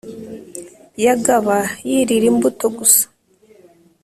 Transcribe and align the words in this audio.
yagaba 1.05 1.57
yirira 1.89 2.25
imbuto 2.31 2.65
gusa 2.77 3.03